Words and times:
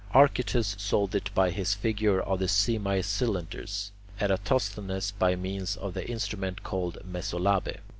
Archytas 0.15 0.73
solved 0.79 1.13
it 1.13 1.29
by 1.35 1.51
his 1.51 1.75
figure 1.75 2.19
of 2.21 2.39
the 2.39 2.47
semi 2.47 3.01
cylinders; 3.01 3.91
Eratosthenes, 4.19 5.11
by 5.11 5.35
means 5.35 5.77
of 5.77 5.93
the 5.93 6.09
instrument 6.09 6.63
called 6.63 6.95
the 6.95 7.01
mesolabe. 7.03 7.77